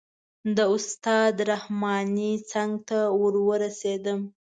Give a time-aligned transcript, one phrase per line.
[0.55, 4.19] د استاد رحماني څنګ ته ور ورسېدم.